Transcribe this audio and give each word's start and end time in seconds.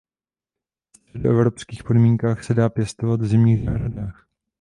Ve 0.93 1.09
středoevropských 1.09 1.83
podmínkách 1.83 2.43
se 2.43 2.53
dá 2.53 2.69
pěstovat 2.69 3.21
v 3.21 3.25
zimních 3.27 3.65
zahradách. 3.65 4.27